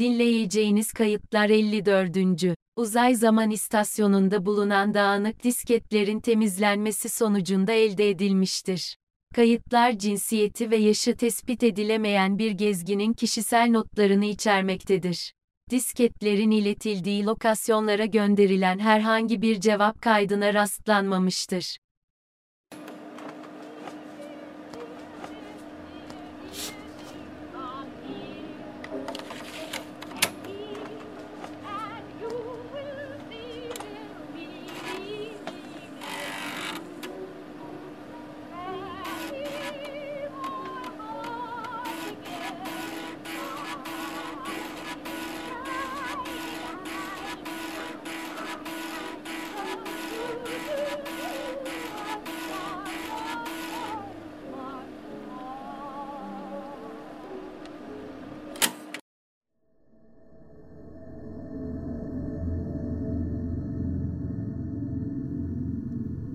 Dinleyeceğiniz 0.00 0.92
kayıtlar 0.92 1.50
54. 1.50 2.56
Uzay 2.76 3.14
Zaman 3.14 3.50
İstasyonu'nda 3.50 4.46
bulunan 4.46 4.94
dağınık 4.94 5.44
disketlerin 5.44 6.20
temizlenmesi 6.20 7.08
sonucunda 7.08 7.72
elde 7.72 8.10
edilmiştir. 8.10 8.96
Kayıtlar 9.34 9.98
cinsiyeti 9.98 10.70
ve 10.70 10.76
yaşı 10.76 11.16
tespit 11.16 11.62
edilemeyen 11.62 12.38
bir 12.38 12.50
gezginin 12.50 13.12
kişisel 13.12 13.70
notlarını 13.70 14.24
içermektedir. 14.24 15.32
Disketlerin 15.70 16.50
iletildiği 16.50 17.24
lokasyonlara 17.24 18.04
gönderilen 18.04 18.78
herhangi 18.78 19.42
bir 19.42 19.60
cevap 19.60 20.02
kaydına 20.02 20.54
rastlanmamıştır. 20.54 21.76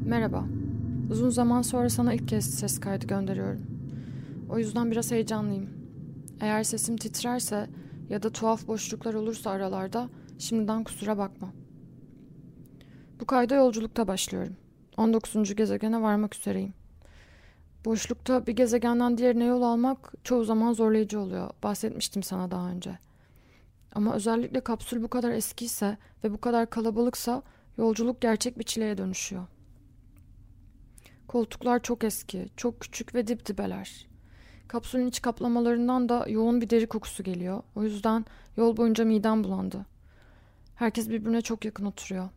Merhaba. 0.06 0.46
Uzun 1.12 1.30
zaman 1.30 1.62
sonra 1.62 1.90
sana 1.90 2.14
ilk 2.14 2.28
kez 2.28 2.60
ses 2.60 2.80
kaydı 2.80 3.08
gönderiyorum. 3.08 3.62
O 4.50 4.60
yüzden 4.60 4.92
biraz 4.92 5.12
heyecanlıyım. 5.12 5.70
Eğer 6.42 6.64
sesim 6.64 6.98
titrerse 6.98 7.70
ya 8.10 8.24
da 8.24 8.30
tuhaf 8.30 8.68
boşluklar 8.68 9.14
olursa 9.14 9.52
aralarda 9.52 10.10
şimdiden 10.40 10.84
kusura 10.84 11.18
bakma. 11.18 11.54
Bu 13.20 13.26
kayda 13.26 13.56
yolculukta 13.56 14.08
başlıyorum. 14.08 14.56
19. 14.98 15.56
gezegene 15.56 16.02
varmak 16.02 16.36
üzereyim. 16.36 16.74
Boşlukta 17.86 18.48
bir 18.48 18.54
gezegenden 18.54 19.18
diğerine 19.18 19.46
yol 19.46 19.62
almak 19.62 20.14
çoğu 20.24 20.44
zaman 20.44 20.74
zorlayıcı 20.74 21.20
oluyor. 21.20 21.50
Bahsetmiştim 21.64 22.24
sana 22.24 22.52
daha 22.52 22.70
önce. 22.70 22.98
Ama 23.96 24.16
özellikle 24.16 24.60
kapsül 24.60 25.04
bu 25.04 25.08
kadar 25.08 25.32
eskiyse 25.32 25.98
ve 26.24 26.34
bu 26.34 26.42
kadar 26.42 26.70
kalabalıksa 26.70 27.44
yolculuk 27.78 28.22
gerçek 28.22 28.60
bir 28.60 28.64
çileye 28.64 28.98
dönüşüyor. 28.98 29.48
Koltuklar 31.36 31.82
çok 31.82 32.04
eski, 32.04 32.50
çok 32.58 32.80
küçük 32.82 33.16
ve 33.16 33.28
dip 33.28 33.46
dibeler. 33.46 34.08
Kapsülün 34.68 35.08
iç 35.08 35.22
kaplamalarından 35.22 36.10
da 36.10 36.26
yoğun 36.30 36.62
bir 36.62 36.70
deri 36.70 36.88
kokusu 36.88 37.24
geliyor. 37.24 37.64
O 37.76 37.84
yüzden 37.84 38.26
yol 38.58 38.78
boyunca 38.78 39.06
midem 39.06 39.44
bulandı. 39.44 39.86
Herkes 40.76 41.10
birbirine 41.10 41.42
çok 41.42 41.66
yakın 41.66 41.86
oturuyor. 41.86 42.30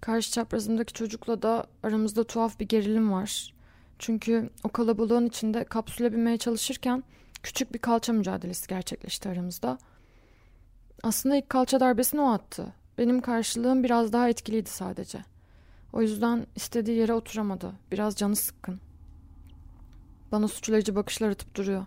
Karşı 0.00 0.32
çaprazımdaki 0.32 0.92
çocukla 0.92 1.42
da 1.42 1.66
aramızda 1.82 2.24
tuhaf 2.24 2.60
bir 2.60 2.68
gerilim 2.68 3.12
var. 3.12 3.54
Çünkü 3.98 4.50
o 4.64 4.68
kalabalığın 4.68 5.26
içinde 5.26 5.64
kapsüle 5.64 6.12
binmeye 6.12 6.38
çalışırken 6.38 7.04
küçük 7.42 7.74
bir 7.74 7.78
kalça 7.78 8.12
mücadelesi 8.12 8.68
gerçekleşti 8.68 9.28
aramızda. 9.28 9.78
Aslında 11.02 11.36
ilk 11.36 11.48
kalça 11.48 11.80
darbesini 11.80 12.20
o 12.20 12.30
attı. 12.30 12.72
Benim 12.98 13.20
karşılığım 13.20 13.84
biraz 13.84 14.12
daha 14.12 14.28
etkiliydi 14.28 14.70
sadece. 14.70 15.24
O 15.92 16.02
yüzden 16.02 16.46
istediği 16.56 16.96
yere 16.96 17.12
oturamadı. 17.12 17.72
Biraz 17.92 18.16
canı 18.16 18.36
sıkkın. 18.36 18.80
Bana 20.32 20.48
suçlayıcı 20.48 20.96
bakışlar 20.96 21.30
atıp 21.30 21.54
duruyor. 21.54 21.86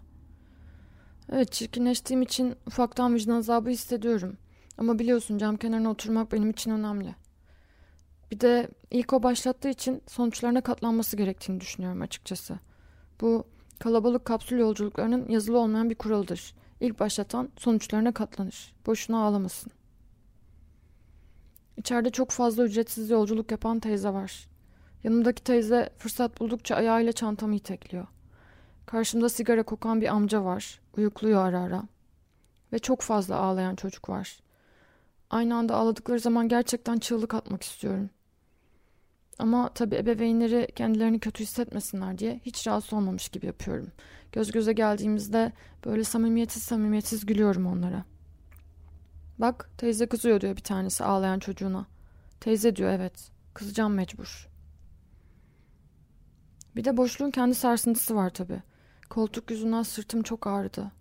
Evet 1.32 1.52
çirkinleştiğim 1.52 2.22
için 2.22 2.56
ufaktan 2.68 3.16
vicdan 3.16 3.36
azabı 3.36 3.70
hissediyorum. 3.70 4.38
Ama 4.78 5.00
biliyorsun 5.00 5.38
cam 5.38 5.58
kenarına 5.58 5.90
oturmak 5.90 6.32
benim 6.32 6.50
için 6.50 6.72
önemli. 6.72 7.16
Bir 8.32 8.40
de 8.40 8.70
ilk 8.92 9.14
o 9.14 9.24
başlattığı 9.24 9.70
için 9.70 10.02
sonuçlarına 10.08 10.62
katlanması 10.62 11.18
gerektiğini 11.18 11.62
düşünüyorum 11.62 12.02
açıkçası. 12.02 12.60
Bu 13.22 13.48
kalabalık 13.80 14.26
kapsül 14.26 14.60
yolculuklarının 14.60 15.30
yazılı 15.30 15.60
olmayan 15.60 15.90
bir 15.90 15.96
kuralıdır. 15.96 16.56
İlk 16.80 17.00
başlatan 17.00 17.50
sonuçlarına 17.58 18.12
katlanır. 18.12 18.74
Boşuna 18.86 19.24
ağlamasın. 19.24 19.72
İçeride 21.78 22.10
çok 22.10 22.32
fazla 22.32 22.64
ücretsiz 22.64 23.10
yolculuk 23.10 23.52
yapan 23.52 23.80
teyze 23.80 24.10
var. 24.10 24.48
Yanımdaki 25.04 25.44
teyze 25.44 25.90
fırsat 25.98 26.40
buldukça 26.40 26.76
ayağıyla 26.76 27.12
çantamı 27.12 27.56
itekliyor. 27.56 28.08
Karşımda 28.86 29.30
sigara 29.30 29.64
kokan 29.64 30.02
bir 30.02 30.08
amca 30.08 30.44
var. 30.44 30.82
Uyukluyor 30.98 31.46
ara 31.46 31.60
ara. 31.60 31.84
Ve 32.74 32.80
çok 32.80 33.02
fazla 33.02 33.36
ağlayan 33.36 33.76
çocuk 33.76 34.10
var. 34.10 34.40
Aynı 35.30 35.56
anda 35.56 35.76
ağladıkları 35.76 36.20
zaman 36.20 36.48
gerçekten 36.48 36.98
çığlık 36.98 37.34
atmak 37.34 37.64
istiyorum. 37.64 38.10
Ama 39.40 39.70
tabii 39.70 39.96
ebeveynleri 39.96 40.68
kendilerini 40.76 41.20
kötü 41.20 41.44
hissetmesinler 41.44 42.18
diye 42.18 42.40
hiç 42.46 42.68
rahatsız 42.68 42.94
olmamış 42.94 43.30
gibi 43.30 43.46
yapıyorum. 43.46 43.92
Göz 44.32 44.52
göze 44.52 44.74
geldiğimizde 44.74 45.52
böyle 45.86 46.04
samimiyetsiz 46.04 46.64
samimiyetsiz 46.64 47.26
gülüyorum 47.26 47.66
onlara. 47.66 48.06
Bak 49.40 49.70
teyze 49.78 50.06
kızıyor 50.06 50.42
diyor 50.42 50.56
bir 50.56 50.62
tanesi 50.62 51.04
ağlayan 51.04 51.40
çocuğuna. 51.40 51.86
Teyze 52.40 52.76
diyor 52.76 52.90
evet. 52.92 53.32
Kızacağım 53.54 53.94
mecbur. 53.94 54.50
Bir 56.76 56.84
de 56.84 56.98
boşluğun 56.98 57.32
kendi 57.32 57.56
sarsıntısı 57.56 58.16
var 58.16 58.30
tabii. 58.30 58.62
Koltuk 59.10 59.52
yüzünden 59.52 59.84
sırtım 59.84 60.24
çok 60.24 60.48
ağrıdı. 60.48 60.92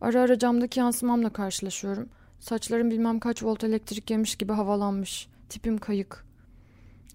Ara 0.00 0.20
ara 0.20 0.38
camdaki 0.38 0.80
yansımamla 0.80 1.32
karşılaşıyorum. 1.32 2.08
Saçlarım 2.40 2.90
bilmem 2.90 3.20
kaç 3.20 3.42
volt 3.42 3.64
elektrik 3.64 4.10
yemiş 4.10 4.36
gibi 4.36 4.52
havalanmış. 4.52 5.28
Tipim 5.48 5.78
kayık. 5.78 6.24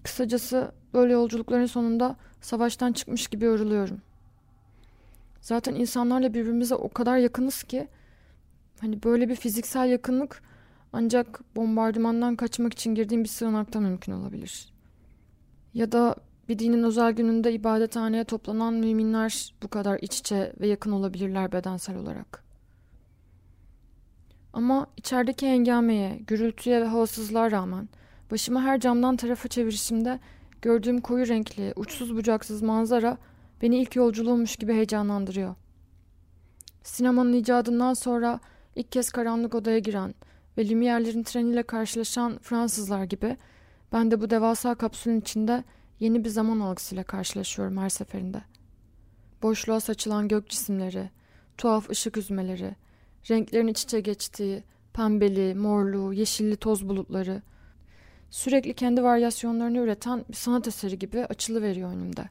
Kısacası 0.02 0.72
böyle 0.94 1.12
yolculukların 1.12 1.66
sonunda 1.66 2.16
savaştan 2.40 2.92
çıkmış 2.92 3.26
gibi 3.28 3.44
yoruluyorum. 3.44 4.00
Zaten 5.40 5.74
insanlarla 5.74 6.34
birbirimize 6.34 6.74
o 6.74 6.88
kadar 6.88 7.16
yakınız 7.16 7.62
ki 7.62 7.88
hani 8.80 9.02
böyle 9.02 9.28
bir 9.28 9.36
fiziksel 9.36 9.88
yakınlık 9.88 10.42
ancak 10.92 11.56
bombardımandan 11.56 12.36
kaçmak 12.36 12.72
için 12.72 12.94
girdiğim 12.94 13.24
bir 13.24 13.28
sığınakta 13.28 13.80
mümkün 13.80 14.12
olabilir. 14.12 14.72
Ya 15.74 15.92
da 15.92 16.16
bir 16.48 16.58
dinin 16.58 16.82
özel 16.82 17.12
gününde 17.12 17.52
ibadethaneye 17.52 18.24
toplanan 18.24 18.74
müminler 18.74 19.54
bu 19.62 19.68
kadar 19.68 19.98
iç 20.02 20.18
içe 20.18 20.52
ve 20.60 20.66
yakın 20.66 20.92
olabilirler 20.92 21.52
bedensel 21.52 21.96
olarak. 21.96 22.44
Ama 24.52 24.86
içerideki 24.96 25.48
hengameye, 25.48 26.18
gürültüye 26.26 26.80
ve 26.80 26.84
havasızlığa 26.84 27.50
rağmen 27.50 27.88
başımı 28.30 28.60
her 28.60 28.80
camdan 28.80 29.16
tarafa 29.16 29.48
çevirişimde 29.48 30.20
gördüğüm 30.62 31.00
koyu 31.00 31.28
renkli, 31.28 31.72
uçsuz 31.76 32.16
bucaksız 32.16 32.62
manzara 32.62 33.18
beni 33.62 33.76
ilk 33.76 33.96
yolculuğummuş 33.96 34.56
gibi 34.56 34.72
heyecanlandırıyor. 34.72 35.54
Sinemanın 36.82 37.32
icadından 37.32 37.94
sonra 37.94 38.40
ilk 38.76 38.92
kez 38.92 39.10
karanlık 39.10 39.54
odaya 39.54 39.78
giren 39.78 40.14
ve 40.58 40.68
Lumiere'lerin 40.68 41.22
treniyle 41.22 41.62
karşılaşan 41.62 42.38
Fransızlar 42.38 43.04
gibi 43.04 43.36
ben 43.92 44.10
de 44.10 44.20
bu 44.20 44.30
devasa 44.30 44.74
kapsülün 44.74 45.20
içinde 45.20 45.64
yeni 46.00 46.24
bir 46.24 46.28
zaman 46.28 46.60
algısıyla 46.60 47.04
karşılaşıyorum 47.04 47.76
her 47.76 47.88
seferinde. 47.88 48.42
Boşluğa 49.42 49.80
saçılan 49.80 50.28
gök 50.28 50.48
cisimleri, 50.48 51.10
tuhaf 51.58 51.90
ışık 51.90 52.16
üzmeleri, 52.16 52.76
renklerin 53.30 53.66
iç 53.66 53.82
içe 53.82 54.00
geçtiği 54.00 54.64
pembeli, 54.92 55.54
morlu, 55.54 56.12
yeşilli 56.12 56.56
toz 56.56 56.88
bulutları 56.88 57.42
sürekli 58.30 58.74
kendi 58.74 59.02
varyasyonlarını 59.02 59.78
üreten 59.78 60.24
bir 60.28 60.34
sanat 60.34 60.68
eseri 60.68 60.98
gibi 60.98 61.24
açılı 61.24 61.62
veriyor 61.62 61.90
önümde. 61.90 62.28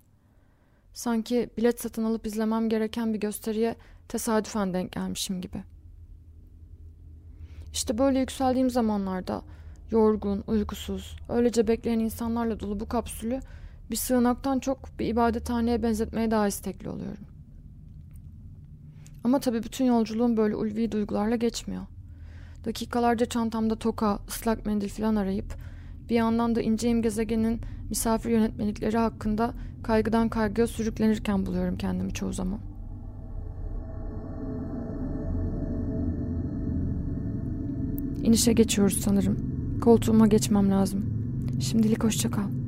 Sanki 0.93 1.49
bilet 1.57 1.81
satın 1.81 2.03
alıp 2.03 2.25
izlemem 2.27 2.69
gereken 2.69 3.13
bir 3.13 3.19
gösteriye 3.19 3.75
tesadüfen 4.07 4.73
denk 4.73 4.91
gelmişim 4.91 5.41
gibi. 5.41 5.63
İşte 7.73 7.97
böyle 7.97 8.19
yükseldiğim 8.19 8.69
zamanlarda 8.69 9.41
yorgun, 9.91 10.43
uykusuz, 10.47 11.15
öylece 11.29 11.67
bekleyen 11.67 11.99
insanlarla 11.99 12.59
dolu 12.59 12.79
bu 12.79 12.87
kapsülü 12.87 13.39
bir 13.91 13.95
sığınaktan 13.95 14.59
çok 14.59 14.99
bir 14.99 15.07
ibadethaneye 15.07 15.83
benzetmeye 15.83 16.31
daha 16.31 16.47
istekli 16.47 16.89
oluyorum. 16.89 17.23
Ama 19.23 19.39
tabii 19.39 19.63
bütün 19.63 19.85
yolculuğum 19.85 20.37
böyle 20.37 20.55
ulvi 20.55 20.91
duygularla 20.91 21.35
geçmiyor. 21.35 21.83
Dakikalarca 22.65 23.25
çantamda 23.25 23.75
toka, 23.75 24.19
ıslak 24.27 24.65
mendil 24.65 24.89
falan 24.89 25.15
arayıp 25.15 25.55
bir 26.09 26.15
yandan 26.15 26.55
da 26.55 26.61
ineceğim 26.61 27.01
gezegenin 27.01 27.61
misafir 27.89 28.29
yönetmelikleri 28.29 28.97
hakkında 28.97 29.53
kaygıdan 29.83 30.29
kaygıya 30.29 30.67
sürüklenirken 30.67 31.45
buluyorum 31.45 31.77
kendimi 31.77 32.13
çoğu 32.13 32.33
zaman. 32.33 32.59
İnişe 38.23 38.53
geçiyoruz 38.53 39.01
sanırım. 39.01 39.37
Koltuğuma 39.81 40.27
geçmem 40.27 40.71
lazım. 40.71 41.05
Şimdilik 41.59 42.03
hoşça 42.03 42.31
kal. 42.31 42.58